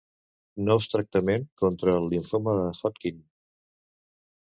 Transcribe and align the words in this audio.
Nous 0.69 0.85
tractament 0.93 1.45
contra 1.63 1.93
el 1.97 2.07
limfoma 2.13 2.57
de 2.61 2.65
Hodgkin. 2.81 3.21